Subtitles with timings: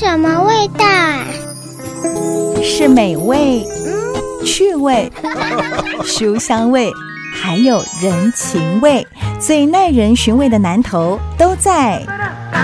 [0.00, 1.22] 什么味道啊？
[2.62, 3.62] 是美味、
[4.46, 5.12] 趣味、
[6.06, 6.90] 书香味，
[7.34, 9.06] 还有人情味，
[9.38, 11.98] 最耐人寻味的南头都在。
[12.06, 12.56] 宝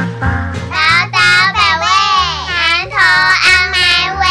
[1.12, 1.18] 岛
[1.52, 1.84] 百味，
[2.48, 2.96] 南投
[3.44, 3.76] 阿麦
[4.16, 4.24] 味。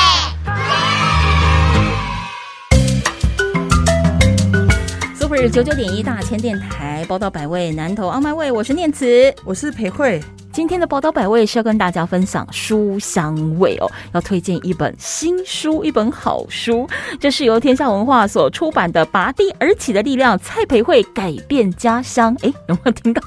[5.13, 10.19] Super 九九点一大千电台，宝岛百味，南投阿麦味，我是念慈，我是裴慧。
[10.55, 16.87] 今天的宝岛百味是要跟大家分享书香味哦，要推荐一本新书，一本好书。
[17.19, 22.33] 这是由天下文化所出版的《拔地而起的力量》，蔡培慧改变家乡。
[22.41, 23.21] 哎，有没有听到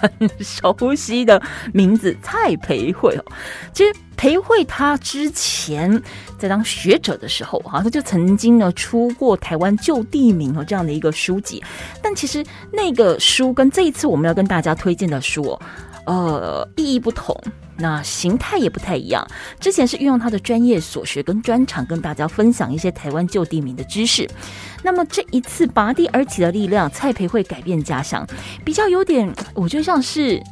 [0.00, 1.42] 很熟悉的
[1.74, 2.16] 名字？
[2.22, 3.24] 蔡培慧哦，
[3.72, 6.00] 其实培慧他之前
[6.38, 11.60] 在当学者的时候啊，他就曾经呢出过台湾旧地名哦这样的一个书籍。
[12.00, 15.60] 但其实那个书跟这一次我们要跟大家推荐的书哦。
[16.06, 17.36] 呃，意义不同，
[17.76, 19.26] 那形态也不太一样。
[19.60, 24.28] 之前是运用他的专业所学跟专长，跟大家分享一些台湾旧地名的知识。
[24.82, 28.26] 那么这一次拔地而起的力量，蔡培会改变家乡，
[28.64, 30.42] 比较有点，我觉得像是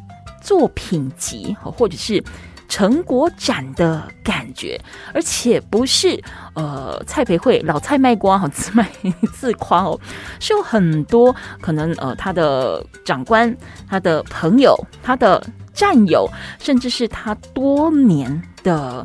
[0.40, 2.22] 作品集，或者是
[2.70, 4.80] 成果展的感觉，
[5.12, 6.22] 而且不是
[6.54, 8.88] 呃蔡培慧老蔡卖瓜好自卖
[9.34, 10.00] 自夸哦，
[10.38, 13.54] 是有很多可能呃他的长官、
[13.88, 19.04] 他的朋友、他的战友，甚至是他多年的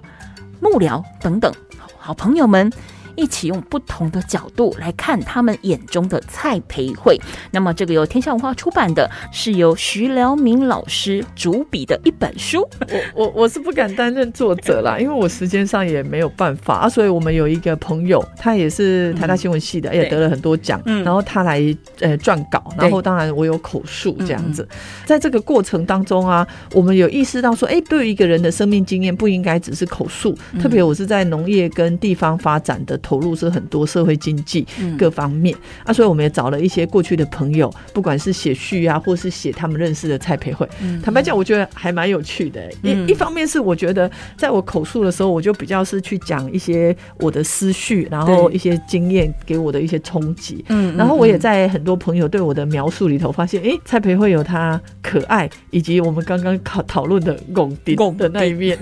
[0.62, 1.52] 幕僚等等
[1.98, 2.72] 好朋友们。
[3.16, 7.20] 一起用不同的角度来看他们眼中的蔡培慧。
[7.52, 12.68] 那么，这个由天下文化出版的，是由徐辽明老师主笔的一本书。
[13.14, 16.90] 我我我是不敢担任作者啦，因为我时间上也没有办法啊。
[16.90, 21.60] 所以我们有一个朋友，他也是台大新闻系的，也得了很多奖，然后他来
[22.02, 24.68] 呃撰稿，然后当然我有口述这样子。
[25.06, 30.38] 在这个过程当中啊，我们有意识到说，哎，对于一个人的生命经验，不应该只是口述。
[30.62, 33.00] 特别我是在农业跟地方发展的。
[33.06, 34.66] 投入是很多社会经济
[34.98, 40.68] 各方面啊，所以我们也找了一些过去的朋友，不管是写序啊，或是写他们认识的蔡培慧。
[41.04, 42.68] 坦白讲，我觉得还蛮有趣的。
[42.82, 50.66] 一一方面是我觉得，在我口述的时候，我就比较是去讲一些我的思绪，然后一些经验给我的一些冲击。
[50.70, 58.76] 嗯，然后我也在很多朋友对我的描述里头发现，哎，蔡培慧有他可爱，以及我们刚刚讨讨论的拱顶的那一面。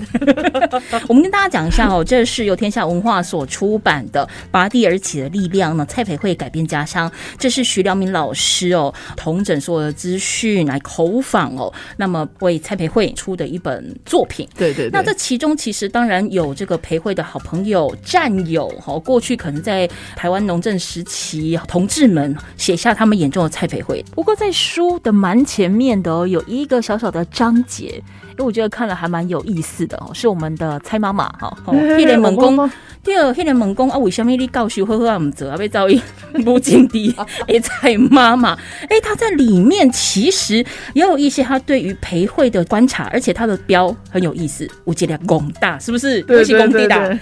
[1.09, 4.07] 我们跟大家讲一下哦，这是由天下文化所出版。
[4.13, 5.85] 的拔地而起的力量呢？
[5.90, 14.47] 蔡培慧改变家乡，这是徐良明老师哦，同整所有的资讯来口访哦，那么为蔡培慧出的一本作品。
[14.56, 14.90] 对对。
[14.91, 19.85] 那这其中其实当然有这个培慧的好朋友、战友哈，过去可能在
[20.16, 24.06] 台湾农政时期，同志们写下他们眼中的蔡培慧。
[24.13, 28.02] 不过在书的蛮前面的哦，有一个小小的章节，
[28.33, 31.55] 因为我觉得看了还蛮有意思的哦，是我们的蔡妈妈哈，
[31.97, 32.69] 一脸猛攻。
[33.03, 35.57] 第二，迄个猛攻啊，为什么你教授好好啊唔做啊？
[35.57, 35.99] 被遭遇
[36.45, 37.13] 不敬的
[37.47, 38.57] 诶蔡妈妈，
[38.88, 46.22] 哎，他在里面其实也有一些他对于培慧的观察，而且他的标很有意思，无极量广大，是不是？
[46.22, 47.19] 对对对对，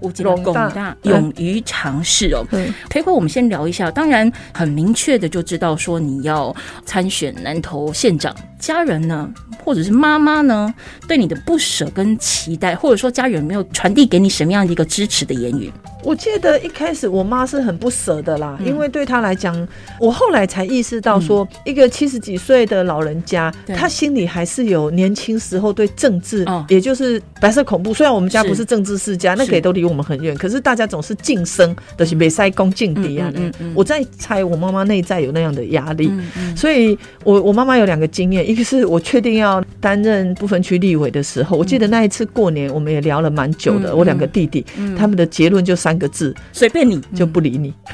[0.00, 2.44] 我记得广大， 勇于尝试哦。
[2.90, 6.54] 培慧，我们先聊一下，当然很明确的就知道说你要
[6.84, 9.26] 参选南投县长，家人呢，
[9.64, 10.72] 或者是妈妈呢，
[11.08, 14.86] 对你的不舍跟期待，或者说家人没有传递给你什么样的一个。
[14.90, 15.72] 支持的言语，
[16.02, 19.66] 我记得一开始我妈是很不舍的啦，因为对她来讲，
[19.98, 27.92] 我后来才意识到说，一个七十几岁的老人家，他心里还是有年轻时候对政治，也就是白色恐怖。
[27.92, 33.32] 虽然我们家不是政治世家，那个也都离我们很远，可是大家总是晋升的是没塞公敬敌啊。
[33.74, 36.10] 我在猜，我妈妈内在有那样的压力，
[36.56, 44.64] 所以我我妈妈有两个经验，一个是我确定要担任不分区立委的时候，我记得那一次过年我们也聊了蛮久的，我两个弟弟。
[44.96, 47.74] 他们的结论就三个字：随便你就不理你。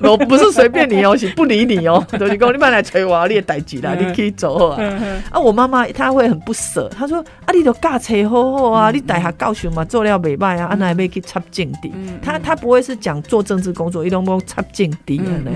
[0.00, 2.04] 我不是随便你哦，是不理你哦。
[2.18, 4.82] 都是讲你慢来催我，你也待急啦，你可以走啊。
[5.30, 11.92] 啊，我妈妈她会很不舍，她说：“啊，你都驾车好好啊，你带下教授嘛，做了美败啊，啊那没去插政地。”
[12.22, 15.50] 她她不会是讲做政治工作，一动不动插政地的呢。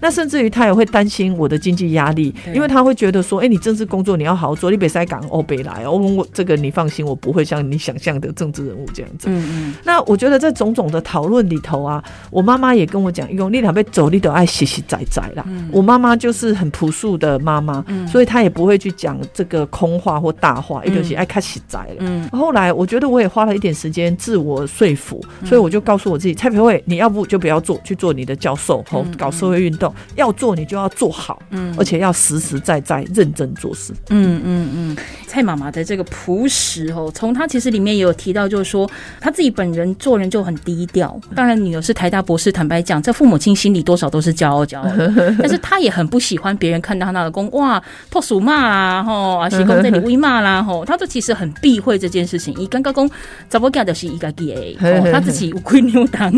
[0.00, 8.86] 那甚至于她也会担心我的经济压力，因为她会觉得说：“哎，你政治工作你要好好做，你别塞港欧北来哦。”我这个你放心，我不会像你想象的政治人物。
[8.92, 13.30] 这样子，嗯嗯，那我觉得在种种的讨论里头啊，我妈妈也跟我讲。
[13.30, 15.44] 用力两边走，你都爱实实在在啦。
[15.70, 22.28] 我妈妈就是很朴素的妈妈，所以她也不会去讲这个空话或大话，一个是爱看实在了。
[22.32, 33.92] 后来我觉得我也花了一点时间自我说服，所以我就告诉我自己，蔡培慧，你要不就不要做，去做你的教授，吼，搞社会运动，要做你就要做好，嗯，而且要实实在在认真做事。
[34.08, 41.18] 嗯嗯嗯，蔡妈妈的这个朴实哦，从她其实里面也有提到，就是说她自己本人做人就很低调。
[41.34, 44.88] 当然，女儿是台大博士，坦白讲，在父母亲心里多少都是骄傲骄傲，
[45.40, 52.54] 但是她也很不喜欢别人看到她的公哇破鼠骂啦，吼啊，喜公在你微骂啦，吼，她都其实很避讳这件事情。
[52.54, 53.10] 以刚刚讲，
[53.48, 54.76] 怎么讲的是一个 gay，
[55.12, 56.32] 他自己亏牛当，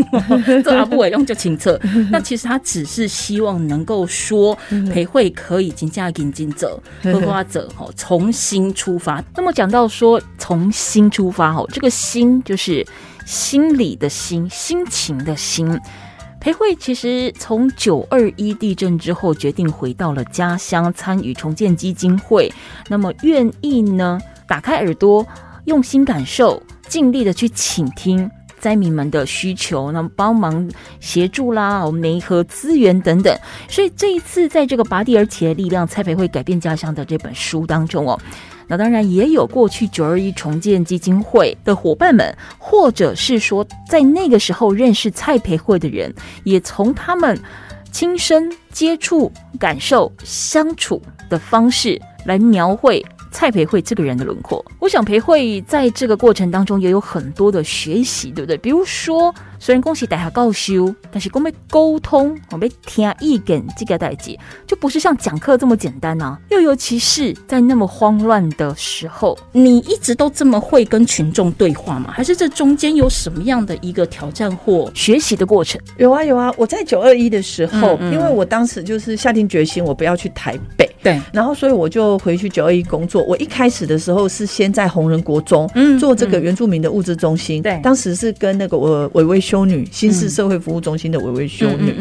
[0.63, 1.79] 做阿不伟用就清澈。
[2.11, 4.57] 那其实他只是希望能够说
[4.91, 9.23] 培慧可以进加进进者，喝花者吼重新出发。
[9.35, 12.85] 那么讲到说重新出发吼，这个心就是
[13.25, 15.79] 心理的心，心情的心。
[16.39, 22.51] 裴慧其实从九二一地震之后，决定回到了家乡，参与重建基金会。
[22.89, 25.25] 那么愿意呢，打开耳朵，
[25.65, 28.29] 用心感受，尽力的去倾听
[28.59, 30.69] 灾民们的需求，那么帮忙
[30.99, 33.33] 协助啦，我们媒合资源等等。
[33.69, 38.19] 所以这一次在这个拔地而起的力量，蔡培慧改变家乡的这本书当中哦。
[38.67, 46.13] 那当然也有过去九二一重建基金会的伙伴们，或者是说在那个时候认识蔡培慧的人，
[46.43, 47.39] 也从他们
[47.91, 54.63] 亲身接触、感受、相处的方式来描绘蔡培慧这个人的轮廓。
[54.79, 58.57] 我想培慧在这个过程当中也有很多的学习，对不对？
[58.57, 59.33] 比如说。
[59.63, 64.37] 虽然恭喜大家高修，但是光被沟通，我被听意见这个代际，
[64.67, 66.37] 就不是像讲课这么简单呐。
[66.49, 72.11] 又尤其是在那么慌乱的时候，你一直都这么会跟群众对话吗？
[72.11, 75.79] 还是这中间有什么样的一个挑战或学习的过程？
[75.97, 83.23] 有啊有啊，我在九二一的时候，因为我当时就是下定决心，我不要去台北，对，然后所以我就回去九二一工作。
[83.23, 89.52] 我一开始的时候是先在红人国中，嗯，做这个原住民的物资中心，对，当时是跟那个我伟伟。
[89.53, 91.93] 修女，新市社会服务中心的维维修女，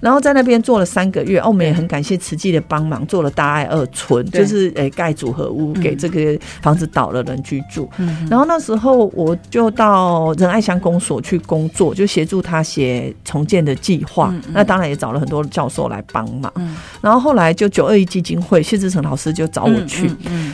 [0.00, 1.40] 然后在那边做了三个月。
[1.44, 7.90] 我们也很感谢慈济的帮忙，做了大爱二村，就是诶盖组合屋给这个房子倒了人居住。
[8.30, 14.32] 然后那时候我就到仁爱乡公所去工作，就协助他写重建的计划。
[14.52, 16.52] 那当然也找了很多教授来帮忙。
[17.00, 20.08] 然后后来就九二一基金会谢志成老师就找我去。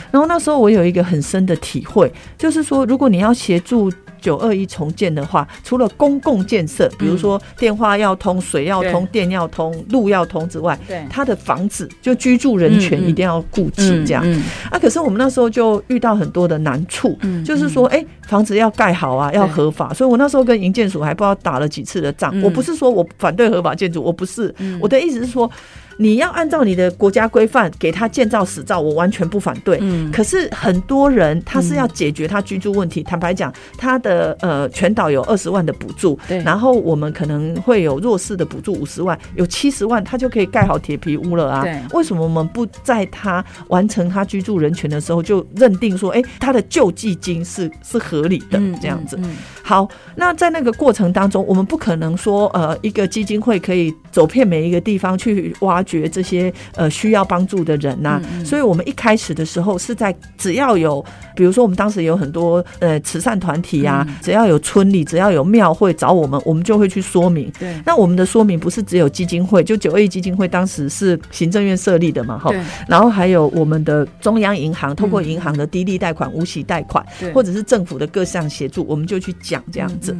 [0.09, 3.93] 然后那时候我有一个很深的体会，就是说如果你要协助。
[4.21, 14.23] 九二一重建的话，除了公共建设，比如说电话要通、水要通、电要通、路要通之外，对，他的房子就居住人权一定要顾及这样。
[14.69, 22.33] 啊，可是我们那时候就遇到很多的难处，就是说，哎，房子要盖好啊，要合法，所以我那时候跟营建署还不知道打了几次的仗。
[22.41, 25.49] 我不是说我反对合法建筑，我不是，我的意思是说。
[25.97, 29.79] 你要按照你的国家规范给他建造死造，我完全不反对。
[29.81, 33.01] 嗯，可是很多人他是要解决他居住问题。
[33.01, 41.63] 坦白讲，他的呃全岛有二十万的补助，对，然后我们可能会有弱势的补助五十万，有七十万他就可以盖好铁皮屋了啊。
[41.63, 49.19] 对，为什么我们不在他完成他居住人权的时候就认定说，哎，他的救济金是是合理的这样子？
[49.63, 55.83] 好，那在那个过程当中，我们不可能说呃一个基金会可以走遍每一个地方去挖。
[55.87, 61.03] 觉这些呃需要帮助的人呐，所以我们一开始的时候是在只要有，
[61.35, 67.49] 比如说我们当时有很多呃慈善团体啊，只要有村里，只要有庙会找我们，我们就会去说明。
[67.57, 72.51] 对，那我们的说明不是只有基金会，就九 A 基金会当时是行政院设立的嘛，哈，
[72.87, 80.13] 然后还有我们的中央银行，通过银行的低利贷款、无息贷款，或者是政府的各项协助，我们就去讲这样子。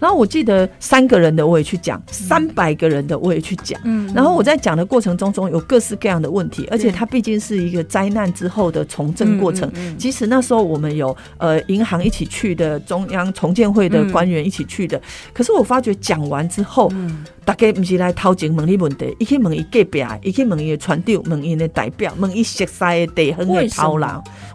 [0.00, 5.11] 然后我记得三个人的我也去讲，三百个人的我也去讲，嗯，然后我在讲的过程。
[5.16, 9.70] 中中有各式各样的问题，而且它毕竟是一个灾难之后的重振过程。
[9.96, 15.00] 即使那时候我们有呃银行一起去的，中央重建会的官员一起去的，
[15.32, 16.92] 可是我发觉讲完之后。
[17.44, 24.08] 大家不是来掏钱问你问题，一去问伊隔壁，一去问伊的传递，问伊的代表，问伊熟悉的地方的头人。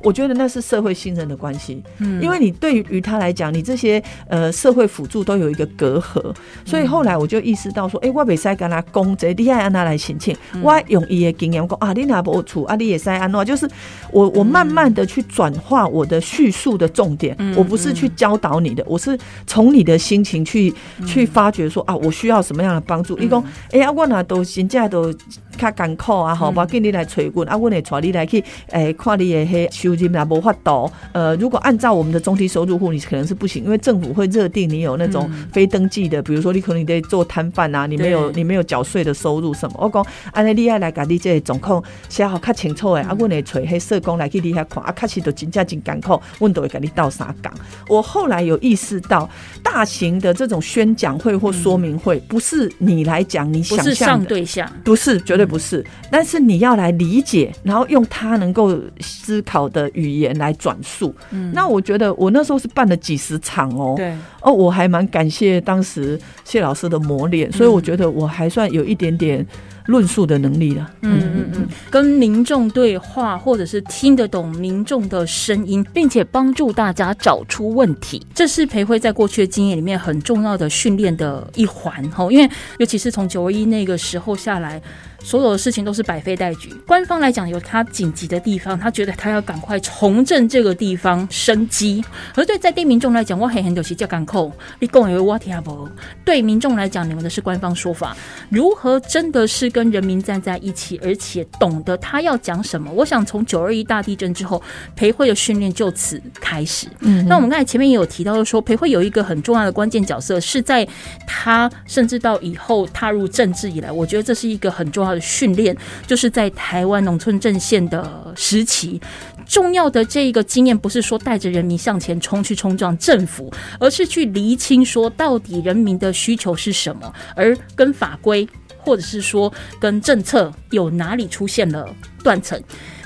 [0.07, 6.33] 我觉得那是社会信任的关系，嗯，因为你对于他来讲，你这些呃社会辅助都有一个隔阂，
[6.63, 13.69] 所以后来我就意识到说，哎，我未使跟他讲这，你爱按他来申请，我用伊的经验讲啊，你那无处啊，你也使安怎，就是
[14.11, 20.73] 我我慢慢的去转化我的叙述的重点，我不是去教导你的，我是从你的心情去
[21.05, 22.77] 去发掘说啊，我需要什么样的。
[22.87, 25.11] 帮助，伊讲，哎呀，我那都现在都
[25.57, 39.75] 较艰苦啊，好吧，给你来找我，啊，我会带你来去，诶，看你的迄收金拿不发到，呃，如果按照我们的中低收入户，你可能是不行，因为政府会认定你有那种非登记的，比如说你可能得做摊贩啊，你没有你没有缴税的收入什么。
[39.79, 47.53] 我讲，安尼你爱来，家你这总控写好较清楚诶，啊，阮会找黑社工来去你遐看，啊，确实都真正真艰苦，阮都会给你倒啥讲。
[47.89, 49.29] 我后来有意识到，
[49.61, 54.25] 大型的这种宣讲会或说明会，不是你来讲你想象的。
[54.25, 61.13] 对象，不是绝对不是，但是你要来理解，然后用他能够思考的语言来转述。
[61.31, 69.45] 嗯，那我觉得我那时候是办了几十场哦，对，哦，我还蛮感谢当时谢老师的磨练，所以我觉得我还算有一点点。
[69.87, 82.27] 论述的能力了，嗯嗯嗯，跟民众对话，或者是听得懂民众的声音，并且帮助大家找出问题，这是培辉在过去的经验里面很重要的训练的一环哈。
[82.31, 84.81] 因为尤其是从九二一那个时候下来。
[85.23, 86.71] 所有的事情都是百废待举。
[86.85, 92.05] 官方来讲有他紧急的地方，他觉得他要赶快重振这个地方生机。
[92.35, 95.89] 而对在地民众来讲，我很很有些叫港口，你讲为我听不。
[96.23, 98.15] 对民众来讲，你们的是官方说法，
[98.49, 102.91] 如何真的是跟人民站在一起，而且懂得他要讲什么？
[102.91, 104.59] 我想从九二一大地震之后，
[104.95, 106.87] 培慧的训练就此开始。
[107.01, 110.87] 嗯，那我们刚才前面也有提到说，培慧有一个很重要的关键角色，是在
[111.27, 115.21] 他甚至到以后踏入政治以来，我觉得这是一个很重要的。
[115.21, 118.99] 训练就是在台湾农村阵线的时期，
[119.45, 128.47] 重要的这一个经验不是说带着人民向前冲去冲撞政府，而是去厘清说到底人民的需求是什么，而跟法规
[128.87, 132.57] 或者是说跟政策有哪里出现了断层。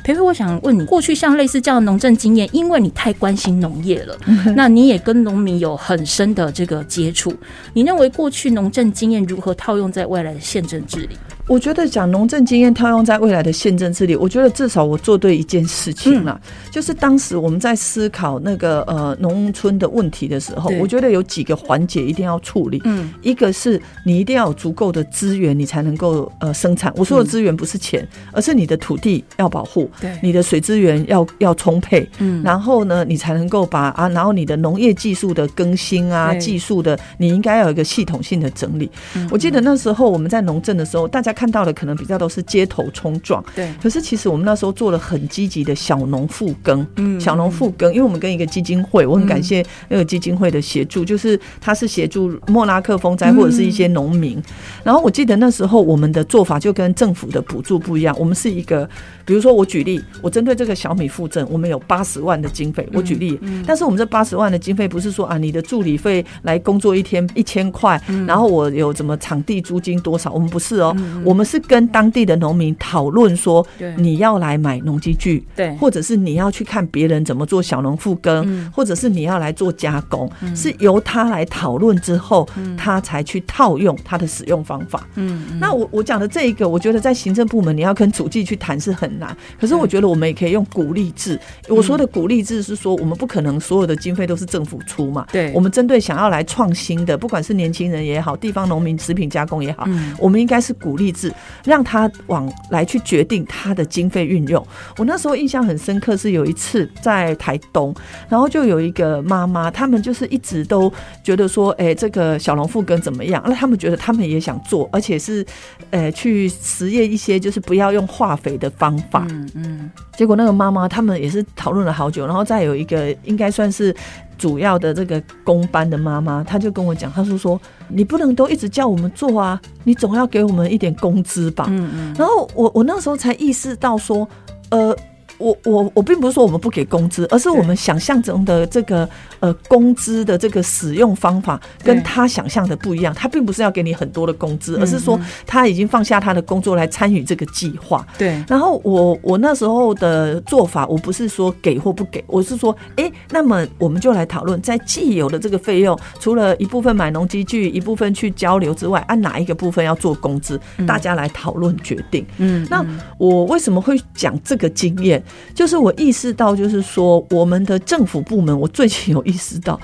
[0.03, 4.17] 培培，我想问你，过去像类似这样的农政经验，因为你太关心农业了，
[4.55, 7.31] 那你也跟农民有很深的这个接触，
[7.73, 11.17] 你认为过去农政经验如何套用在未来的县政治里？
[11.51, 16.39] 我觉得讲农政经验套用在未来的宪政治理，我觉得至少我做对一件事情了，
[16.71, 22.81] 就是当时我们在思考那个呃农村的问题的时候，我觉得有几个环节一定要处理。
[22.85, 26.89] 嗯，一个是你一定要有足够的资源，你才能够呃生产。
[26.95, 32.09] 我说的资源不是钱，而是你的土地要保护，对，你的水资源要要充沛。
[32.19, 38.89] 嗯，然后呢，你才能够把啊，然后你的农业技术的更新啊，技术的你应该要有一个系统性的整理。
[39.29, 41.35] 我记得那时候我们在农政的时候，大家。
[41.41, 43.67] 看到的可能比较都是街头冲撞，对。
[43.81, 54.39] 可是其实我们那时候做了很积极的小农复耕，嗯，小农复耕，因为我们跟一个基金会，我很感谢那个基金会的协助，就是他是协助莫拉克风灾或者是一些农民。
[54.83, 58.87] 然后我记得那时候我们的做法就跟政府的补助不一样，我们是一个，
[59.25, 70.95] 比如说我举例，我针对这个小米附赠，我们有八十万的经费，我举例，但是我们这八十万的经费不是说啊，你的助理费来工作一天一千块，然后我有什么场地租金多少，我们不是哦。
[71.23, 73.65] 我们是跟当地的农民讨论说，
[73.97, 82.47] 你要来买农机具，对，或者是你要去看别人怎么做小农复耕，或者是你要来做加工，是由他来讨论之后，
[82.77, 85.07] 他才去套用他的使用方法。
[85.15, 91.39] 嗯，那我我讲的这一个，我觉得在行政部门你要跟主计去谈是很难，可是我觉得我们也可以用鼓励制。
[91.67, 99.87] 我说的鼓励制是说，我们不可能所有的经费都是政府出嘛，对，我们针对想要来创新的，不管是年轻人也好，地方农民食品加工也好，
[100.17, 101.31] 我们应该是鼓励制。
[101.63, 104.65] 让他往来去决定他的经费运用。
[104.97, 107.93] 我那时候印象很深刻，是有一次在台东，
[108.27, 110.91] 然后就有一个妈妈，他们就是一直都
[111.23, 113.41] 觉得说，哎，这个小农复耕怎么样？
[113.45, 115.45] 那他们觉得他们也想做，而且是，
[115.91, 119.25] 呃，去实验一些就是不要用化肥的方法。
[119.29, 119.91] 嗯嗯。
[120.17, 123.95] 结果那个妈妈他们也是讨论了好久，然后再有一个应该算是。
[124.37, 131.65] 主要的这个工班的妈妈，她就跟我讲，她说说你不能都一直叫我们做啊，你总要给我们一点工资吧。
[131.69, 132.15] 嗯嗯。
[132.17, 134.27] 然后我我那时候才意识到说，
[134.71, 134.97] 呃。
[135.41, 143.13] 我我我并不是说我们不给工资，而是我们想象中的这个呃工资的这个使用方法跟他想象的不一样。
[143.13, 148.05] 他并不是要给你很多的工资，而是说他已经放下他的工作来参与这个计划。
[148.17, 148.41] 对。
[148.47, 162.25] 然后我我那时候的做法，我不是说给或不给，我是说，哎，那么我们就来讨论，在既有的这个费用，除了一部分买农机具，一部分去交流之外，按哪一个部分要做工资，大家来讨论决定。
[162.37, 162.67] 嗯。
[162.69, 162.85] 那
[163.17, 165.21] 我为什么会讲这个经验？
[165.53, 169.79] 就是我意识到，就是说，我们的政府部门，我最近有意识到，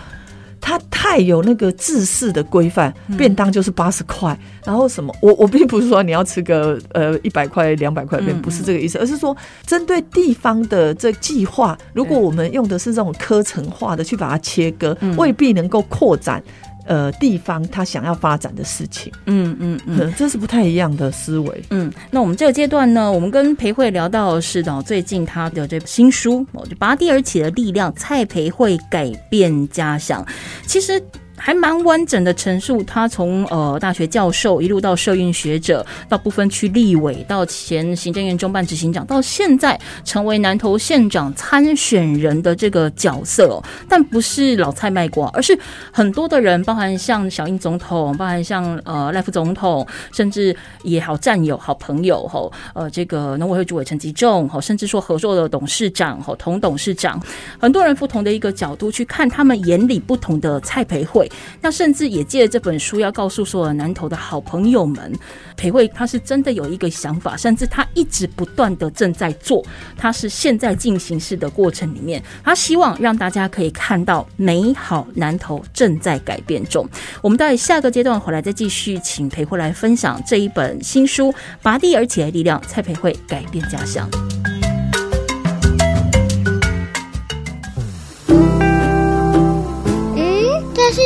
[0.60, 9.36] 他太有那个制式的规范，便当就是八十块，然后什么， 我我并不是说你要吃个呃一百块、两百块便不是这个意思，而是说
[9.66, 16.44] 针对地方的这计划，如果我们用的是这种科层化的去把它切割，未必能够扩展。
[16.88, 19.13] 呃地方他想要发展的事情。
[19.25, 21.63] 嗯嗯嗯，这是不太一样的思维。
[21.70, 30.25] 嗯，那我们这个阶段呢，我们跟裴慧聊到的是呢，最近他的这新书《就拔地而起的力量》，蔡培慧改变家乡。
[30.65, 31.01] 其实。
[31.38, 43.62] 还蛮完整的陈述，他从呃大学教授一路到社运学者，到不分区立委，到前行政院中办执行长，到现在成为南投县长参选人的这个角色。
[43.88, 45.58] 但不是老蔡卖瓜，而是
[45.91, 57.22] 很多的人，包含像小英总统，包含像呃赖副总统，甚至也好战友、好朋友吼，呃这个农委会主委陈吉仲吼，甚至说合作的董事长吼同董事长，
[57.60, 61.26] 很多人不同的一个角度去看他们眼里不同的蔡培慧。
[61.62, 65.13] 那甚至也借着这本书要告诉所有南投的好朋友们，
[65.55, 69.65] 裴慧他是真的有一个想法，甚至他一直不断的正在做，
[69.98, 76.88] 他是现在进行式的过程里面，他希望让大家可以看到美好南投正在改变中。
[77.22, 81.31] 我们在下个阶段回来再继续，请裴慧来分享这一本新书
[81.62, 84.07] 《拔地而起的力量》，蔡培慧改变家乡。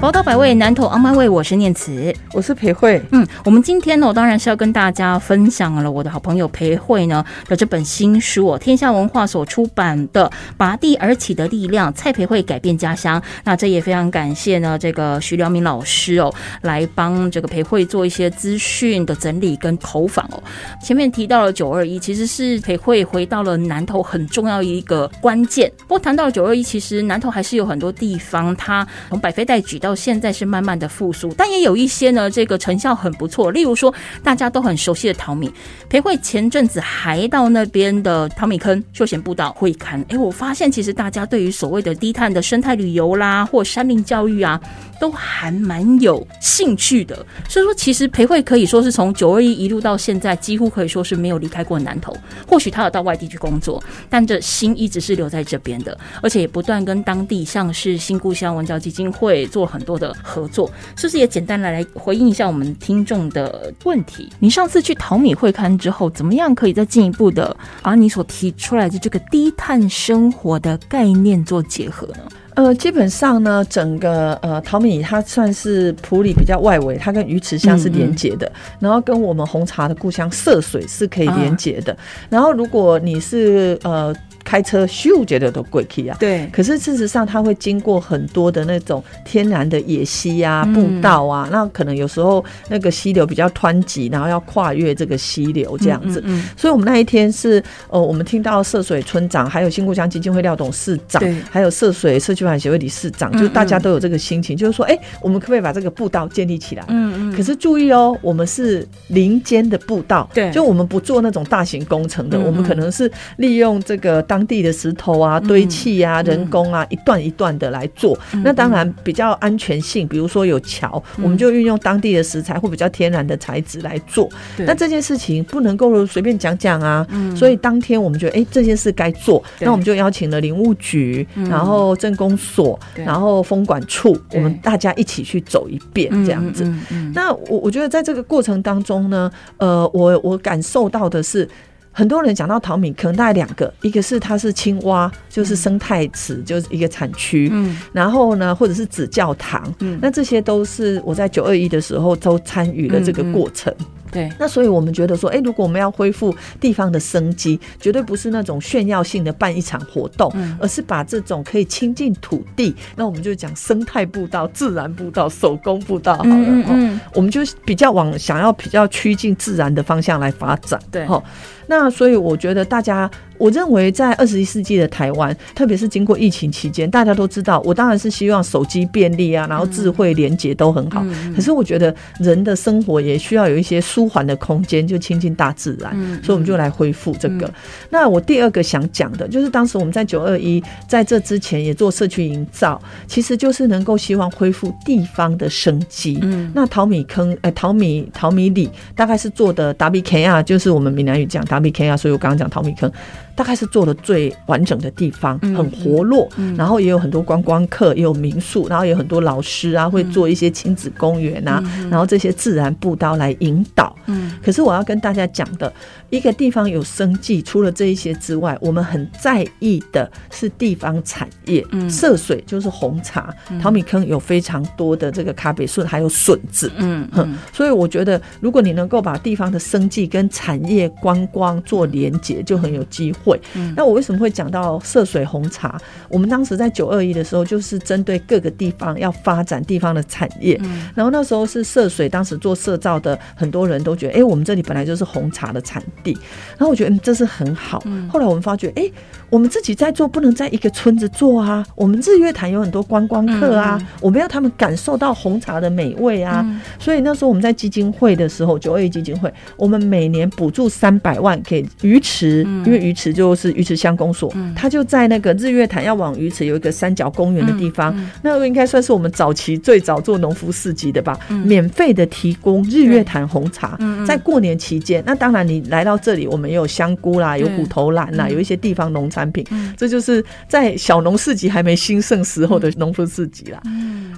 [0.00, 3.02] 宝岛百味，南投 On My Way，我是念慈，我是裴慧。
[3.12, 10.26] 嗯，我们今天呢，当然是要跟大家分享了我的好朋友裴慧呢的这本新书哦，天下文化所出版的
[10.56, 13.22] 《拔地而起的力量》，蔡培慧改变家乡。
[13.44, 20.42] 那这也非常感谢呢，这个徐良明老师哦，来帮这个裴慧做一些资讯的整理跟口访哦。
[20.82, 25.70] 前面提到了九二一，其实是裴慧回到了南投很重要一个关键。
[25.80, 33.50] 不过谈到了九二一，其实南投还是有很多地方，它从百废待举到到现在是慢慢的复苏，但也有一些呢，这个成效很不错。
[33.50, 33.92] 例如说，
[34.22, 35.52] 大家都很熟悉的淘米，
[35.88, 40.00] 裴慧前阵子还到那边的淘米坑休闲步道会看。
[40.08, 44.60] 哎，我发现其实大家对于所谓的低碳的生态旅游啦，或山林教育啊。
[45.00, 52.14] 都还蛮有兴趣的，所以说其实裴慧可以说是从九二一一路到现在，几乎可以说是没有离开过南投。
[52.46, 60.70] 或许他有到外地去工作，但这心一直是留在这边的，而且也不断跟当地像是新故乡文教基金会做很多的合作。
[60.96, 64.28] 是不是也简单来来回应一下我们听众的问题？
[64.38, 72.18] 你上次去淘米会刊之后，怎么样可以再进一步的把你所提出来的这个低碳生活的概念做结合呢？
[72.54, 81.96] 呃，基本上呢，整个呃淘米它算是普里比较外围，它跟鱼池乡是连接的，然后跟我们红茶的故乡涉水是可以连接的。
[82.28, 84.14] 然后如果你是呃。
[84.50, 86.44] 开车咻觉得都贵气啊，对。
[86.52, 96.20] 可是事实上，它会经过很多的那种天然的野溪啊、步道啊，那可能有时候那个溪流比较湍急，然后要跨越这个溪流这样子。
[96.26, 106.84] 嗯所以，我们那一天是呃，我们听到涉水村长，还有新故乡基金会廖董事长，还有涉水社区发展协会理事长，就是大家都有这个心情，就是说，哎，我们可不可以把这个步道建立起来？
[106.88, 107.36] 嗯嗯。
[107.36, 114.20] 可是注意哦，我们是林间的步道，对，就我们不做那种大型工程的，我们可能是利用这个。
[114.40, 118.18] 当地的石头啊、堆砌啊、人工啊，一段一段的来做。
[118.42, 124.30] 那当然比较安全性，比如说有桥，我们就运用当地的食材或比较天然的材质来做。
[124.56, 127.06] 那这件事情不能够随便讲讲啊。
[127.36, 136.64] 所以当天我们觉得，哎，这件事该做，那我们就邀请了林务局，然后政工所，然后风管处，我们大家一起去走一遍这样子。
[137.12, 141.46] 那我我觉得在这个过程当中呢，呃，我我感受到的是。
[141.92, 153.74] 很多人讲到淘米，可能大概两个，一个是它是青蛙，就是生态池，就是一个产区，嗯，然后呢，或者是紫教堂，嗯，那这些都是我在九二一的时候都参与了这个过程。
[154.10, 171.22] 对，那所以我们觉得说，哎，如果我们要恢复地方的生机，绝对不是那种炫耀性的办一场活动，而是把这种可以亲近土地，那我们就讲生态步道、自然步道、手工步道好了，嗯，我们就比较往想要比较趋近自然的方向来发展，对，哈。
[171.66, 173.08] 那所以我觉得大家
[173.40, 181.02] 我认为在二十一世纪的台湾，特别是经过疫情期间，大家都知道，我当然是希望手机便利啊，然后智慧连接都很好。
[181.34, 185.90] 可是我觉得人的生活也需要有一些舒缓的空间，就亲近大自然。
[186.22, 187.50] 所以我们就来恢复这个。
[187.88, 196.18] 那我第二个想讲的就是，当时我们在九二一在这之前也做社区营造，其实就是能够希望恢复地方的生机。
[196.20, 202.92] 嗯，那淘米坑，哎，淘米淘米里大概是做的达比 K 啊，就是我们闽南语讲达比 K 啊，所以我刚刚讲淘米坑。
[203.40, 213.96] 大概是做的最完整的地方，很活络，然后也有很多观光客，也有民宿，然后也有很多老师啊，会做一些亲子公园啊，然后这些自然步道来引导。
[214.08, 215.72] 嗯，可是我要跟大家讲的，
[216.10, 221.64] 一个地方有生计，除了这一些之外，我们很在意的是地方产业。
[221.72, 226.70] 嗯，涉水就是红茶，淘米坑有非常多的这个咖啡树，还有笋子。
[226.76, 233.40] 嗯哼，所以我觉得，如果你能够把地方的生计跟产业观光做连结，就很有机会。
[233.76, 235.80] 那我为什么会讲到涉水红茶？
[236.08, 240.58] 我们当时在九二一的时候，就是针对各个地方要发展地方的产业。
[240.62, 246.12] 嗯然后那时候是涉水，当时做社造的很多人都觉得，哎，我们这里本来就是红茶的产地。
[246.56, 247.82] 然后我觉得，嗯，这是很好。
[248.08, 248.90] 后来我们发觉，哎，
[249.30, 251.64] 我们自己在做，不能在一个村子做啊。
[251.74, 256.44] 我们日月潭有很多观光客啊，我们要他们感受到红茶的美味啊。
[256.78, 263.10] 所以那时候我们在基金会的时候，九二一基金会，我们每年补助三百万给鱼池，因为鱼池。
[263.20, 279.44] 就是鱼池乡公所，他就在那个日月潭要往鱼池有一个三角公园的地方，那个应该算是我们早期最早做农夫市集的吧，免费的提供日月潭红茶，在过年期间，那当然你来到这里，我们也有香菇啦，有虎头兰啦，有一些地方农产品，
[279.76, 283.60] 这就是在小农市集还没兴盛时候的农夫市集啦。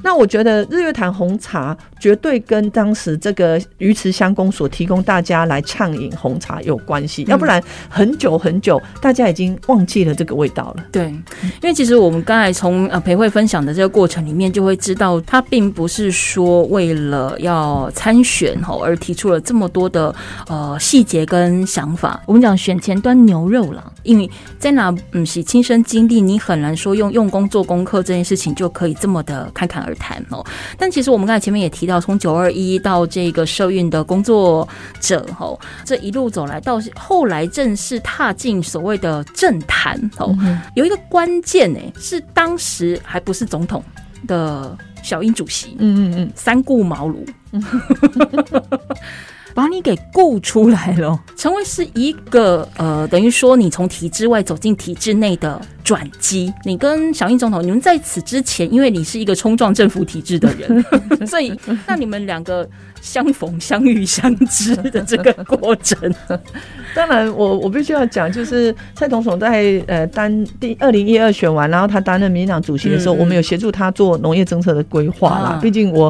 [0.03, 8.81] 那我觉得日月潭红茶绝对跟当时这个鱼池乡公所提供大家来畅饮红茶有关系，要不然很久很久。
[9.01, 10.85] 大家已经忘记了这个味道了。
[10.91, 20.15] 对，因为其实我们刚才从呃培慧分享的这个过程里面，就会知道他并不是说为了要参选吼而提出了这么多的
[20.49, 22.21] 呃细节跟想法。
[22.27, 30.45] 我们讲选前端牛肉了，因为在哪嗯是亲身经历，你很难说用用功做功课这件事情就可以这么的侃侃而谈哦。
[30.79, 34.67] 但其实我们刚才前面也提到，从九二一到这个社运的工作
[35.01, 38.63] 者吼，这一路走来到后来正式踏进。
[38.63, 40.35] 所谓的政坛哦，
[40.75, 43.83] 有一个关键呢，是当时还不是总统
[44.27, 47.27] 的小英主席，嗯嗯嗯，三顾茅庐，
[49.53, 56.53] 把你给顾出来了，成为是一个呃，等于说你从体制外走进体制内的转机。
[56.65, 60.85] 你跟小英总统，你们在此之前，因为你是一个冲撞政府体制的人，
[61.27, 61.53] 所以
[61.87, 62.69] 那你们两个。
[63.03, 65.99] 相逢、相遇、相知的这个过程，
[66.95, 75.59] 当然，我我必须要讲，就是蔡总统在呃担第二零一二选完，然后他担任民进党主席的时候，我们有协助他做农业政策的规划啦。
[75.61, 76.09] 毕竟我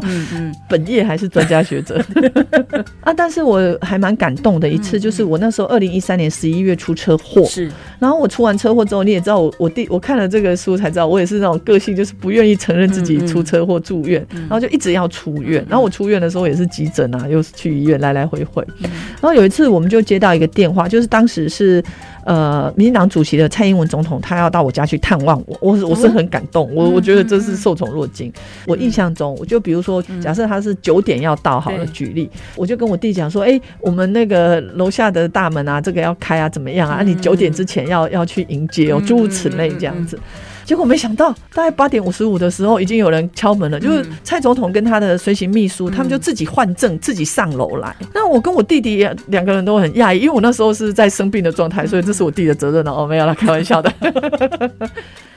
[0.69, 1.99] 本业还是专家学者
[3.01, 3.11] 啊。
[3.15, 7.73] 但是我还蛮感动的一次，就是我那时候二零一三年十一月出车祸，是。
[7.99, 15.65] 然后我出完车祸之后，你也知道，我我弟我看了这个书才知道，我也是那种个性，就是不愿意承认自己出车祸住院，然后就一直要出院。
[15.69, 16.67] 然后我出院的时候也是。
[16.73, 18.67] 急诊啊，又是去医院来来回回。
[18.81, 21.85] 然后有一次，我们就接到一个电话，就是当时是
[22.25, 25.57] 呃，民进党主席的蔡英文总统，他要到我家去探望我。
[25.61, 28.33] 我我是很感动，我我觉得这是受宠若惊。
[28.67, 37.03] 我印象中，我就比如说，假设他是九点要到，好了，举例，我就跟我弟讲说，哎，我们那个楼下的大门啊，这个要开啊，怎么样啊？
[37.03, 40.19] 你九点之前要要去迎接哦，诸如此类这样子。
[40.73, 43.79] 结果没想到，大概八点五十五的时候，已经有人敲门了。
[43.79, 47.95] 就是蔡总统跟他的随行秘书，他们就自己换证，自己上楼来。
[48.15, 52.91] 那我跟我弟弟两个人都很讶异，因为我那时候是在生病的状态，所以这是我弟的责任了。
[52.91, 53.93] 哦，没有了，开玩笑的。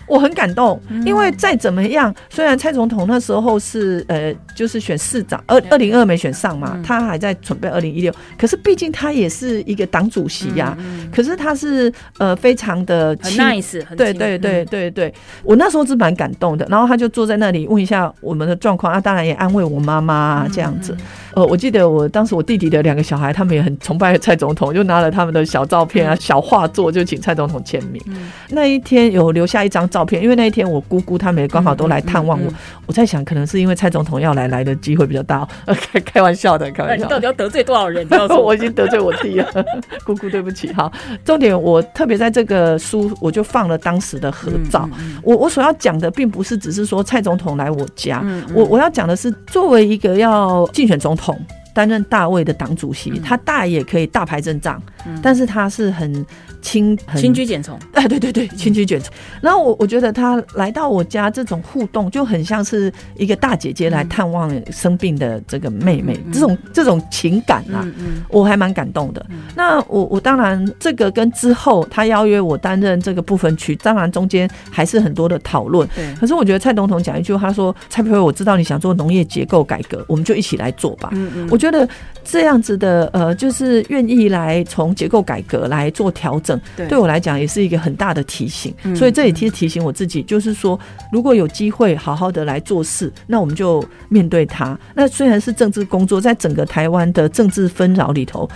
[0.07, 10.77] 我很感动，因为再怎么样，虽然蔡总统那时候是呃，就是选市长，二二零二没选上嘛，他还在准备二零一六，可是毕竟他也是一个党主席呀。
[11.11, 15.13] 可是他是呃，非常的 nice，对对对对对，
[15.43, 16.65] 我那时候是蛮感动的。
[16.69, 20.95] 然后他就坐在那里问一下我们的状况，啊，当然也安慰我妈妈这样子。
[21.35, 28.01] 呃，我记得我当时我弟弟的两个小孩，他们也很崇拜蔡总统，就拿了他们的小照片啊、小画作，就请蔡总统签名。
[28.49, 32.49] 那一天有留下一张照片，因为那一天我姑姑他们也刚好都来探望我。
[32.85, 35.45] 我在想，可能是因为蔡总统要来，来的机会比较大。
[35.91, 37.03] 开开玩笑的，开玩笑。
[37.03, 38.07] 你到底要得罪多少人？
[38.41, 39.65] 我已经得罪我弟了，
[40.05, 40.71] 姑姑对不起。
[40.71, 40.89] 好，
[41.25, 44.89] 重点我特别在这个书，我就放了当时的合照。
[45.21, 51.24] 我我所要讲的，并不是只是说蔡总统来我家，我我要讲的是，作为一个要竞选总统。
[51.25, 51.64] home.
[51.75, 54.81] 担任大卫的党主席，他大也可以大牌阵仗，
[55.21, 56.25] 但是他是很。
[56.65, 59.13] 轻轻居简从，哎， 对对对，轻居简从。
[59.39, 67.85] 然后我我觉得他来到我家这种互动，就很像是一个大姐姐来探望生病的这个妹妹，这种这种情感啊，
[68.29, 69.23] 我还蛮感动的。
[69.55, 75.87] 那我我当然这个跟之后他邀约我担任这个部分区，当然中间还是很多的讨论。
[76.19, 81.87] 可是我觉得蔡总统讲一句，他说：“蔡培慧，我知道你想做农业结构改革，我们就一起来做吧。”嗯嗯，我觉得
[82.23, 86.59] 这样子的呃，就是愿意来从结构改革来做调整。
[86.75, 90.79] 对我来讲也是一个很大的提醒，所以这也提提醒我自己，就是说，
[91.11, 94.77] 如果有机会好好的来做事，那我们就面对它。
[94.93, 98.49] 那虽然是政治工作，在整个台湾的政治纷扰里头。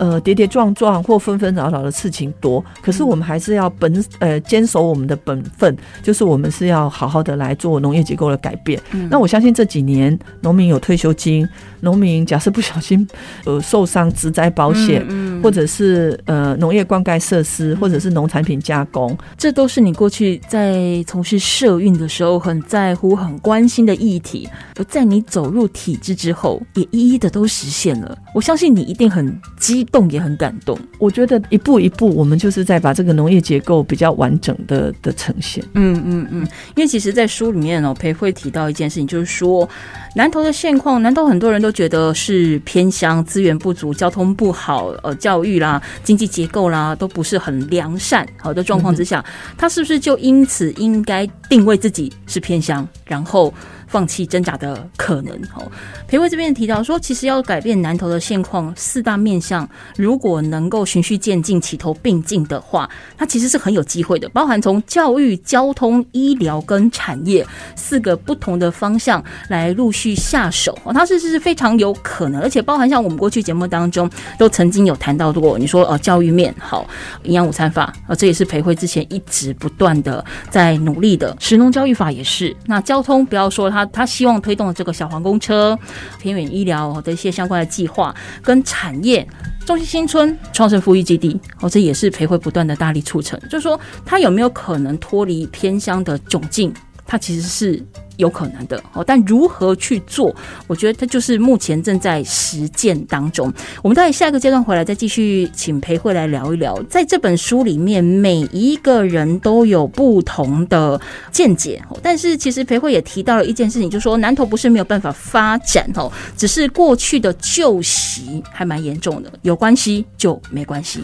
[0.00, 8.80] 呃，跌跌撞撞或纷纷扰扰的事情多，可是我们还是要本呃坚守我们的本分，就是我们是要好好的来做农业结构的改变。
[9.10, 11.46] 那我相信这几年农民有退休金，
[11.80, 13.06] 农民假设不小心
[13.44, 15.06] 呃受伤，植灾保险，
[15.42, 24.48] 或者是呃农业灌溉设施，或者是农产品加工，这都是你过去在从事社运的时候很在乎、很关心的议题。
[24.78, 28.16] 而在你走入体制之后，也一一的都实现了。
[28.34, 29.86] 我相信你一定很激。
[29.92, 35.62] 动也很感动，我觉得一步一步，我们就是在把这个农业结构比较完整的的呈现。
[35.74, 36.40] 嗯嗯嗯，
[36.76, 39.68] 因为其实，在书里面哦，裴会提到一件事情，就是说
[40.14, 49.24] 南投的现况，难道很多人都觉得是偏乡，资源不足，交通不好，呃，教育啦，经济结构啦，都不是很良善，好的状况之下，
[49.58, 53.52] 他是不是就因此应该定位自己是偏乡，然后？
[53.90, 55.34] 放弃挣扎的可能。
[55.56, 55.70] 哦，
[56.06, 64.28] 裴慧这边提到说，其实要改变南投的现况，四大面向如果能够循序渐进、齐头并进的话，它其实是很有机会的。
[64.28, 72.40] 包含从教育、交通、医疗跟产业四个不同的方向来陆续下手，哦，它是是非常有可能。
[72.40, 76.86] 而且包含像我们过去节目当中都曾经有谈到过，你说呃教育面好，
[77.24, 81.36] 营养午餐法啊，这也是裴慧之前一直不断的在努力的。
[81.40, 82.56] 食农教育法也是。
[82.66, 83.79] 那交通不要说它。
[83.86, 85.78] 他希望推动这个小黄公车、
[86.20, 89.26] 偏远医疗的一些相关的计划，跟产业
[89.64, 93.38] 中心新村创生富裕基地，哦，这也是培会不断的大力促成。
[93.48, 96.72] 就是说，他有没有可能脱离偏乡的窘境？
[97.10, 97.84] 他其实是。
[98.20, 100.36] 有可能的哦，但如何去做？
[100.66, 103.50] 我觉得它就是目前正在实践当中。
[103.82, 106.78] 我们在下一个阶段回来再继续请裴慧来聊一聊。
[106.82, 111.00] 在这本书里面，每一个人都有不同的
[111.32, 119.32] 见解，但是其实裴慧也提到了一件事情，就说南投不是没有办法发展哦，只是过去的旧习还蛮严重的。
[119.40, 121.00] 有关系就没关系，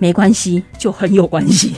[0.00, 1.76] 没关系就很有关系。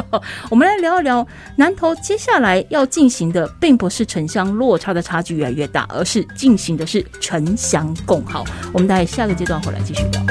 [0.50, 1.26] 我们来聊一聊
[1.56, 8.44] 南投接下来要进行的，并不是城乡落差的差距越来越大，而是进行的是城乡共好。
[8.72, 10.22] 我们待下个阶段回来继续聊。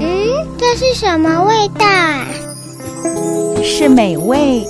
[0.00, 1.86] 嗯，这是什么味道？
[3.64, 4.64] 是美味、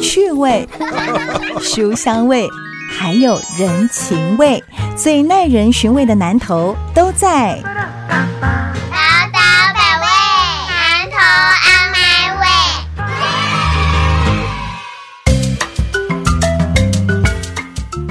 [0.00, 0.68] 趣味、
[1.60, 2.48] 书香味，
[2.90, 4.62] 还有人情味，
[4.96, 7.60] 最耐人寻味的南头都在。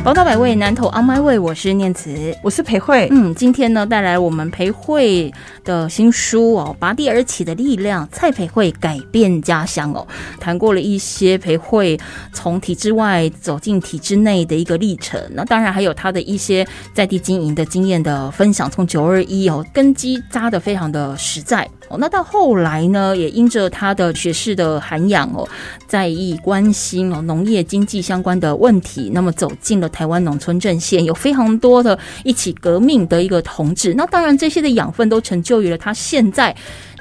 [0.08, 3.10] 宝岛百味，南投 On My Way，我是念慈，我是裴慧。
[3.12, 5.30] 嗯，今天呢带来我们裴慧
[5.65, 10.08] 的新书哦，《拔地而起的力量》，蔡培慧改变家乡哦，
[10.39, 12.00] 谈过了一些培慧
[12.32, 15.22] 从体制外走进体制内的一个历程。
[15.34, 21.70] 那当然还有他的一些在地经营的经验的分享，从九二一哦，根基扎的非常的实在。
[21.89, 25.47] 哦，那到后来呢，也因着他的学士的涵养哦，
[25.88, 33.93] 在意关心哦农业经济相关的问题，那么走进了台湾农村阵线，有非常多的一起革命的一个同志。
[33.93, 36.56] 那当然，这些的养分都成就于了他现在。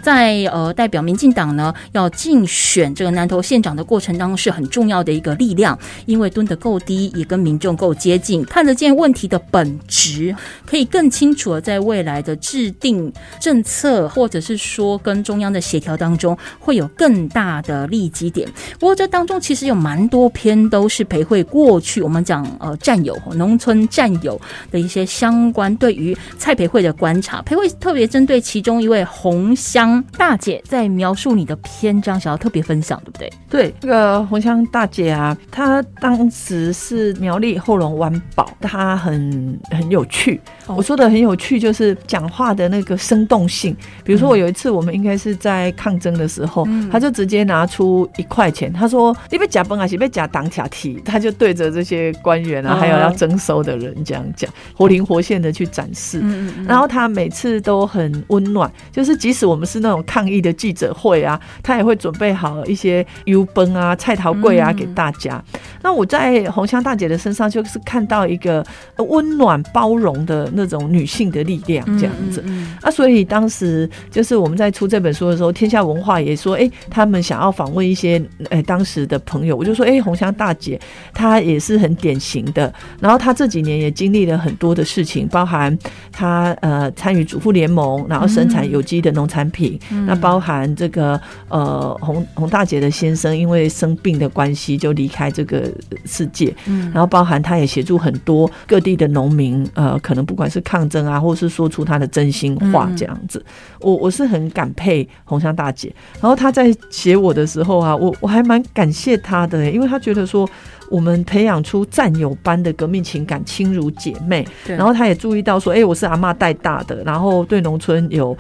[0.06, 10.32] 在呃代表民进党呢要竞选这个南投县长的过程当中是很重要的一个力量，因为蹲得够低，也跟民众够接近，看得见问题的本质，
[10.64, 18.48] 可以更清楚的在未来的制定政策，或者是说跟中央的协调当中会有更大的利基点。
[18.78, 24.40] 不过这当中其实有蛮多篇都是培慧过去我们讲呃战友农村战友
[24.70, 29.95] 的一些相关对于蔡培慧的观察，培慧特别针对其中一位红乡。
[30.18, 33.32] 大姐在描述你的篇章，想要特别分享，对不对？
[33.48, 40.40] 对，这个红香大姐啊，她当时是苗栗后龙湾堡，她很很有趣。
[40.74, 43.76] 我说的很有趣，就是讲话的那个生动性。
[44.02, 56.20] 比如说，我有一次我们应该是在抗争的时候，他就直接拿出一块钱，他说：“你被假崩啊是被假挡卡提？” 他就对着这些官员啊，还有要征收的人这样讲，活灵活现的去展示。
[56.66, 65.40] 然后他每次都很温暖，就是即使我们是那种抗议的记者会啊，他也会准备好一些油崩啊、菜桃柜啊给大家。
[65.82, 70.50] 那我在红香大姐的身上就是看到一个温暖包容的。
[70.56, 72.42] 那种女性的力量这样子。
[72.82, 80.80] 啊，所以当时就是我们在出这本书的时候，天下文化也说，哎，他们想要访问一些哎当时的朋友，我就说，哎，红香大姐
[81.12, 85.76] 她也是很典型的，然后她这几年也经历了很多的事情，包含
[86.10, 95.70] 她呃参与主妇联盟，然后生产有机的农产品，那包含这个呃红红大姐的先生因为生病的关系就离开这个
[96.06, 100.45] 世界，嗯，然后包含她也协助很多各地的农民，呃，可能不管。
[100.48, 103.44] 是抗争啊，或是说出他的真心话这样子，
[103.80, 105.92] 我我是很感佩红香大姐。
[106.20, 110.48] 然后她在写我的时候啊，我我还蛮感谢她的，因为她觉得说
[110.90, 114.46] 我们培养出战友般的革命情感，亲如姐妹。
[114.66, 118.36] 然后她也注意到说，哎，我是阿妈带大的，然后对农村有。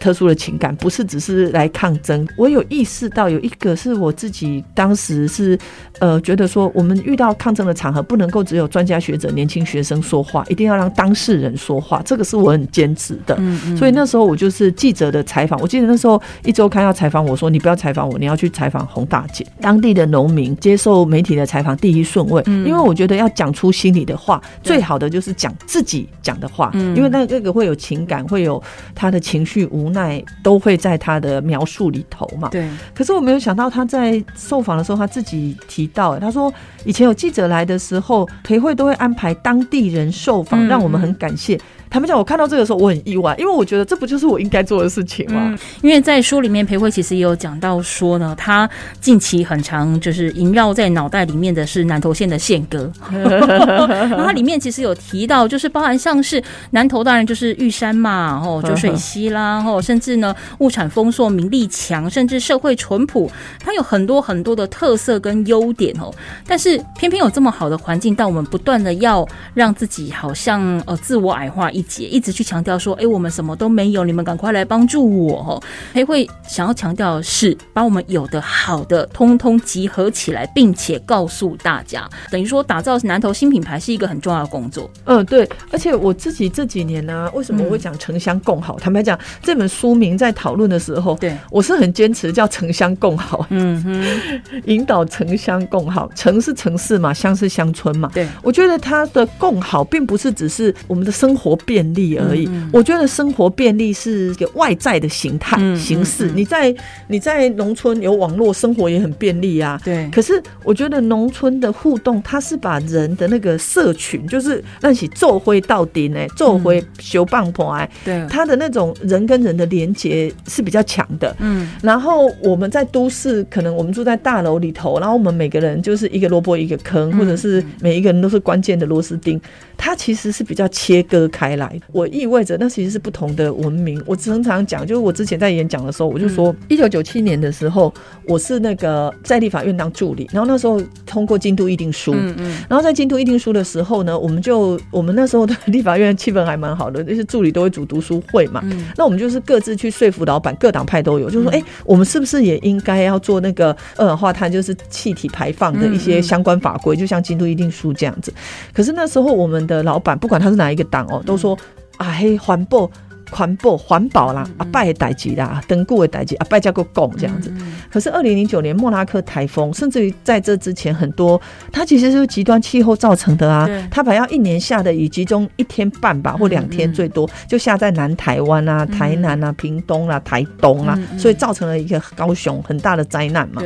[0.00, 5.56] 特殊的情感不是只是来抗争，我有意识到有一个是我自己当时是
[5.98, 13.38] 呃觉得说，我们遇到抗争的场合不能够只有专家学者、年轻学生说话，一定要让当事人说话，这个是我很坚持的。
[13.76, 28.62] 所以那时候我就是记者的采访，我记得那时候一周刊要采访我说，你不要采访我，你要去采访洪大姐，当地的农民接受媒体的采访第一顺位，因为我觉得要讲出心里的话，最好的就是讲自己讲的话，因为那那个会有情感，会有
[28.94, 29.89] 他的情绪无。
[29.92, 32.48] 奈都会在他的描述里头嘛？
[32.50, 32.68] 对。
[32.94, 36.52] 可是我没有想到他在受访的时候，他自己提到，他说
[36.84, 41.60] 以前有记者来的时候，培会都会安排当地人受访，让我们很感谢。
[41.90, 45.58] 他们讲，我看到这个时候我很意外，因为我觉得这不就是我应该做的事情吗？
[45.82, 52.90] 因为在书里面，裴慧其实也有讲到说呢，他近期很长，就是萦绕在脑袋里面的是南投县的县歌。
[53.10, 66.14] 然后它里面其实有提到，就是包含像是南投当然就是玉山嘛，然后九水溪啦，然后甚至呢物产丰硕、民力强，甚至社会淳朴，它有很多很多的特色跟优点哦。
[66.46, 72.20] 但是偏偏有这么好的环境，但我们不断的要让自己好像呃自我矮化一。
[72.20, 75.62] 直去强调说：“哎，我们什么都没有，你们赶快来帮助我！”哦，
[75.94, 84.90] 裴会想要强调的是，把我们有的好的通通集合起来，并且告诉大家，等于说打造南投新品牌是一个很重要的工作。
[85.04, 85.48] 嗯，对。
[85.72, 88.78] 而且我自己这几年呢，为什么我会讲城乡共好？
[88.78, 93.46] 坦白讲，这本书名在讨论的时候，对我是很坚持叫城乡共好。
[93.48, 94.04] 嗯哼，
[94.66, 98.10] 引导城乡共好，城是城市嘛，乡是乡村嘛。
[98.12, 102.50] 对，我觉得它的共好，并不是只是我们的生活便利而已。
[102.72, 106.28] 我觉得生活便利是一个外在的形态形式。
[106.34, 106.74] 你在
[107.06, 109.80] 你在农村有网络，生活也很便利啊。
[109.84, 110.10] 对。
[110.10, 121.36] 可是我觉得农村的互动，它是把人的那个社群，就是那起做灰到底呢，做灰修棒婆哎，对，它的那种人跟人的连接是比较强的。
[121.38, 121.70] 嗯。
[121.84, 129.40] 然后我们在都市，可能我们住在大楼里头，然后我们每个人就是一个萝卜一个坑，或者是每一个人都是关键的螺丝钉，
[129.82, 131.80] 它其实是比较切割开来。
[131.90, 134.00] 我意味着那其实是不同的文明。
[134.04, 137.92] 我常常讲，就是我之前在演讲的时候，我就说，一九九七年的时候，
[138.26, 148.84] 我是那个在立法院当助理，然后那时候通过京都议定书，嗯嗯，然后在京都议定书的时候呢，我们就我们那时候的立法院气氛还蛮好的，那些助理都会组读书会嘛，嗯。
[148.98, 158.30] 那我们就是各自去说服老板，各党派都有，就是说，哎，我们是不是也应该要做那个二氧化碳就是气体排放的一些相关法规，就像京都议定书这样子。
[158.74, 161.58] 可是那时候我们的老板，不管他是哪一个党哦，都说。
[161.96, 162.90] 啊嘿，环保、
[163.30, 164.48] 环保、环保啦！
[164.56, 167.52] 阿拜代级啦，登固的代级，阿拜叫个拱这样子。
[167.92, 171.38] 可是二零零九年莫拉克台风，甚至于在这之前很多，
[171.70, 173.68] 它其实是极端气候造成的啊。
[173.90, 183.60] 它本来要一年下的雨，集中一天半吧，或两天最多，就下在南台湾啊、台南啊、屏东啊、台东啊，所以造成了一个高雄很大的灾难嘛。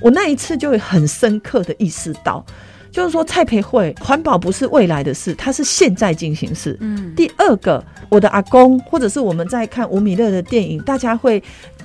[0.00, 2.42] 我那一次就很深刻的意识到。
[2.90, 6.76] 就是说，蔡培慧环保不是未来的事，它是现在进行式。
[6.80, 11.42] 嗯，第二个，我的阿公，或者是我们在看吴米勒的电影，大家会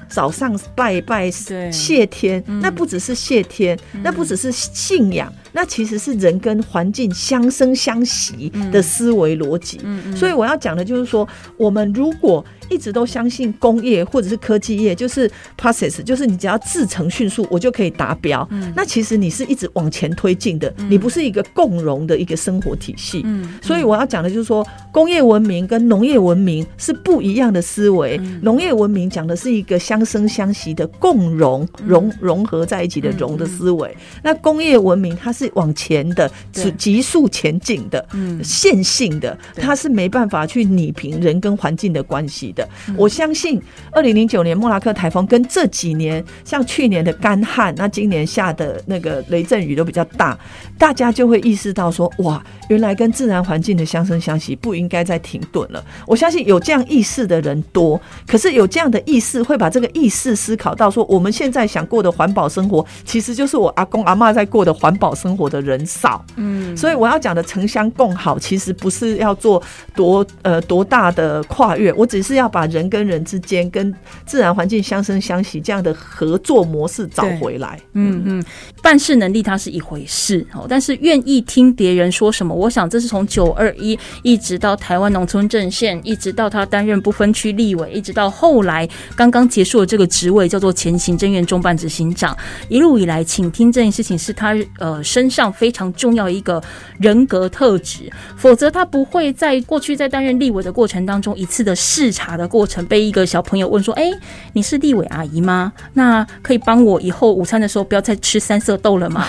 [0.08, 5.32] 早上拜拜谢天，那不只是谢天，那不只是信仰。
[5.54, 9.80] 那其实是人跟环境相生相息的思维逻辑。
[10.16, 18.48] 所以我要讲的就是说，我们如果一直都相信工业或者是科技业，就是 process，就是你只要制成迅速，我就可以达标。
[18.76, 23.26] 那其实你是一直往前推进的，你不是一个共融的一个生活体系。
[23.62, 28.20] 所以我要讲的就是说，工业文明跟农业文明是不一样的思维。
[28.42, 33.96] 农业文明讲的是一个相生相息的共融融融合在一起的融的思维。
[34.24, 38.06] 那工业文明它是往前的，是急速前进的，
[38.44, 42.68] 线性的，它是没办法去拟平人跟环境的关系的。
[42.98, 50.38] 我相信，二零零九年莫拉克台风跟这几年像去年的干旱，那今年下的那个雷阵雨都比较大，
[50.78, 55.84] 大家就会意识到说，哇，原来跟自然环境的相生相息不应该再停顿了。
[56.06, 66.24] 我相信有这样意识的人多，可是有这样的意识会把这个意识思考到说，我们现在想过的环保生活，其实就是我阿公阿妈在过的环保生活的人少。
[66.36, 69.62] 嗯，所以我要讲的城乡共好，其实不是要做
[69.96, 73.94] 多呃多大的跨越，我只是要把人跟人之间跟
[74.26, 77.80] 自然环境相生相息这样的合作模式找回来。
[77.94, 78.44] 嗯嗯，
[78.82, 92.36] 办事能力它是一回事哦，但是愿意听别人说什么，我想这是从九二一一直到台湾农村阵线，一直到他担任不分区立委，一直到后来刚刚结束的这个职位叫做前行政院中办执行长，
[92.70, 96.62] 一路以来，请听这件事情是他呃身上非常重要一个
[97.00, 104.12] 人格特质，否则他不会在过去在担任立委的过程当中一次的视察的过程被一个小朋友问说：“哎，
[104.52, 105.72] 你是立委阿姨吗？
[105.94, 109.26] 那可以帮我以后午餐的时候不要再吃三色豆了吗？”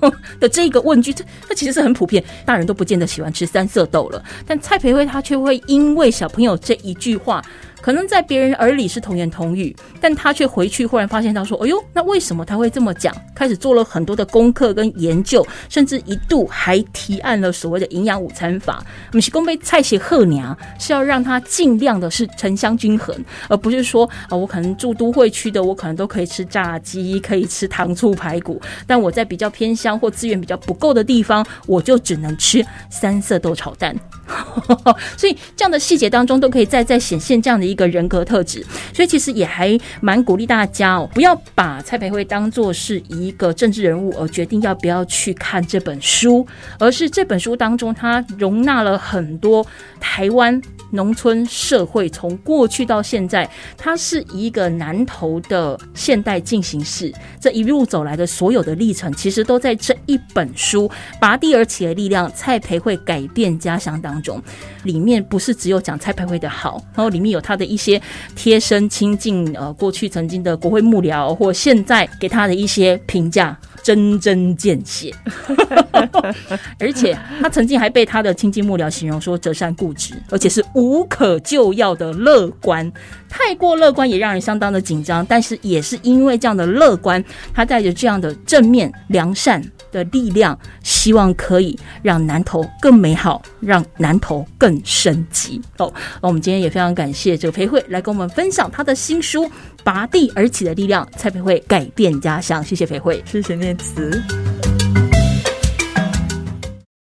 [0.38, 7.42] 的这个问句，这这其实是很普遍，大人都不见得喜欢吃三色豆了，但蔡培慧他却会因为小朋友这一句话。
[7.84, 18.82] 可能在别人耳里是童言童语，但他却回去忽然发现到说：“哎呦，那为什么他会这么讲？”开始做了很多的功课跟研究，甚至一度还提案了所谓的营养午餐法。
[19.10, 23.14] 我们是公杯菜写贺娘是要让他尽量的是城乡均衡，
[23.50, 33.94] 而不是说啊，我可能住都会区的，我可能都可以吃炸鸡，可以吃糖醋排骨，但我在比较偏乡或资源比较不够的地方，我就只能吃三色豆炒蛋。
[35.18, 38.64] 所以这样的细节当中，都可以再再显现这样的一一个人格特质。
[38.92, 46.46] 所以其实也还蛮鼓励大家哦，不要把蔡培慧当做是一个政治人物而决定要不要去看这本书，
[46.78, 49.66] 而是这本书当中它容纳了很多
[49.98, 50.62] 台湾
[50.92, 64.00] 农村社会从过去到现在，它是一个南投的现代进行式，这一路走来的所有的历程，其实都在这一本书《拔地而起的力量》蔡培慧改变家乡。
[64.04, 64.42] 当中，
[64.84, 68.00] 里面不是只有讲蔡培慧的好，然后里面有他的一些
[68.34, 75.12] 贴身亲近，呃，过去曾经的国会幕僚或现在给他的一些评价，针针见血。
[76.78, 82.90] 而且他曾经还被他的亲近幕僚形容说，折善固执，而且是无可救药的乐观。
[83.28, 87.22] 太过乐观也让人相当的紧张，但是也是因为这样的乐观，
[87.52, 89.62] 他带着这样的正面良善
[89.94, 95.60] 的力量，希望可以让南投更美好，让南投更升级。
[95.78, 99.44] 哦，那我们今天也非常感谢这个裴慧来跟我们分享他的新书
[99.82, 102.62] 《拔地而起的力量》，蔡培慧改变家乡。
[102.62, 104.83] 谢谢裴慧，谢谢念慈。